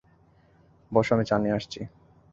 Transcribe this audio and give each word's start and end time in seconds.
বসো, 0.91 1.11
আমি 1.15 1.25
চা 1.25 1.35
নিয়ে 1.37 1.55
আসছি। 1.55 1.79